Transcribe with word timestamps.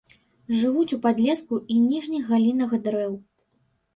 Жывуць 0.59 0.93
у 0.97 0.97
падлеску 1.03 1.59
і 1.75 1.77
ніжніх 1.83 2.23
галінах 2.31 2.71
дрэў. 2.87 3.13